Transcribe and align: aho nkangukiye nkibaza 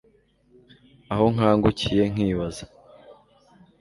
aho 1.13 1.25
nkangukiye 1.33 2.03
nkibaza 2.13 2.65